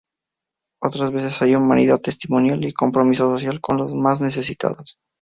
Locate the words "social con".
3.29-3.77